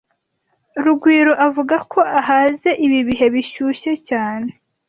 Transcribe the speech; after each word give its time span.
Rugwiro 0.85 1.33
avuga 1.47 1.75
ko 1.91 1.99
ahaze 2.19 2.69
ibi 2.85 2.99
bihe 3.07 3.27
bishyushye 3.33 3.91
cyane 4.09 4.49